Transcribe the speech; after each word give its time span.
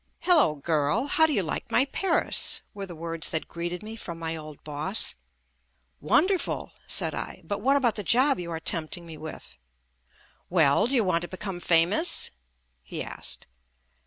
"Hello, 0.21 0.55
girl, 0.55 1.05
how 1.05 1.27
do 1.27 1.33
you 1.33 1.43
like 1.43 1.69
my 1.69 1.85
Paris?" 1.85 2.61
were 2.73 2.87
the 2.87 2.95
words 2.95 3.29
that 3.29 3.47
greeted 3.47 3.83
me 3.83 3.95
from 3.95 4.17
JUST 4.17 4.25
ME 4.29 4.33
my 4.33 4.35
old 4.35 4.63
boss. 4.63 5.13
"Wonderful/' 6.01 6.71
said 6.87 7.13
I. 7.13 7.41
"But 7.43 7.61
what 7.61 7.77
about 7.77 7.93
the 7.93 8.01
job 8.03 8.39
you 8.39 8.49
are 8.49 8.59
tempting 8.59 9.05
me 9.05 9.15
with?" 9.19 9.59
"Well, 10.49 10.87
do 10.87 10.95
you 10.95 11.03
want 11.03 11.21
to 11.21 11.27
become 11.27 11.59
famous?" 11.59 12.31
he 12.81 13.03
asked. 13.03 13.45